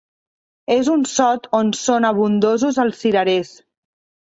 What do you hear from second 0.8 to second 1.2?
un